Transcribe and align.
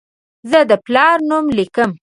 زه 0.49 0.59
د 0.69 0.71
پلار 0.85 1.17
نوم 1.29 1.45
لیکم. 1.57 1.91